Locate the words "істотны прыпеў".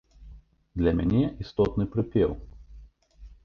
1.45-2.37